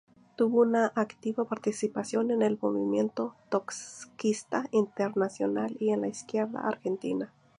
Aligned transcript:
Tuvo 0.35 0.61
una 0.61 0.91
activa 0.95 1.45
participación 1.45 2.31
en 2.31 2.41
el 2.41 2.57
movimiento 2.59 3.35
trotskista 3.49 4.67
internacional 4.71 5.77
y 5.79 5.91
en 5.91 6.01
la 6.01 6.07
izquierda 6.07 6.61
argentina. 6.67 7.31